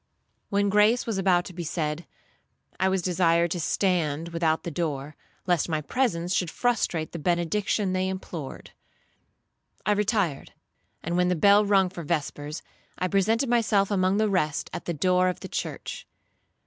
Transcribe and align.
When 0.49 0.69
grace 0.69 1.05
was 1.05 1.19
about 1.19 1.45
to 1.45 1.53
be 1.53 1.63
said, 1.63 2.07
I 2.79 2.89
was 2.89 3.03
desired 3.03 3.51
to 3.51 3.59
stand 3.59 4.29
without 4.29 4.63
the 4.63 4.71
door, 4.71 5.15
lest 5.45 5.69
my 5.69 5.79
presence 5.79 6.33
should 6.33 6.49
frustrate 6.49 7.11
the 7.11 7.19
benediction 7.19 7.93
they 7.93 8.09
implored. 8.09 8.71
'I 9.85 9.91
retired, 9.91 10.53
and 11.03 11.17
when 11.17 11.27
the 11.27 11.35
bell 11.35 11.63
rung 11.63 11.87
for 11.87 12.01
vespers, 12.01 12.63
I 12.97 13.09
presented 13.09 13.47
myself 13.47 13.91
among 13.91 14.17
the 14.17 14.27
rest 14.27 14.71
at 14.73 14.85
the 14.85 14.93
door 14.95 15.27
of 15.29 15.41
the 15.41 15.47
church. 15.47 16.07